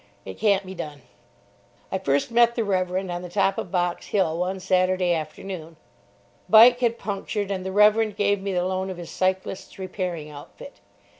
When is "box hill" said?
3.71-4.35